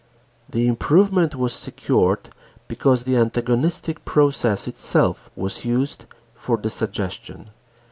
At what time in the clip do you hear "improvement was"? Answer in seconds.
0.65-1.53